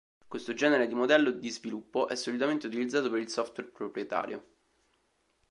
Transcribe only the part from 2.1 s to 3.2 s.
solitamente utilizzato per